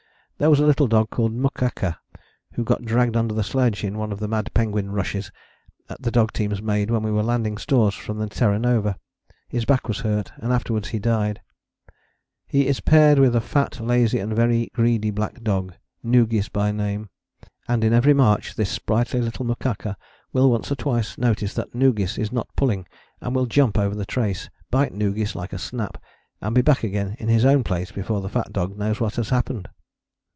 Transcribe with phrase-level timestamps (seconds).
[0.41, 1.99] There was a little dog called Mukaka,
[2.53, 5.31] who got dragged under the sledge in one of the mad penguin rushes
[5.99, 8.97] the dog teams made when we were landing stores from the Terra Nova:
[9.49, 11.41] his back was hurt and afterwards he died.
[12.47, 17.11] "He is paired with a fat, lazy and very greedy black dog, Noogis by name,
[17.67, 19.95] and in every march this sprightly little Mukaka
[20.33, 22.87] will once or twice notice that Noogis is not pulling
[23.21, 26.01] and will jump over the trace, bite Noogis like a snap,
[26.41, 29.29] and be back again in his own place before the fat dog knows what has
[29.29, 29.69] happened."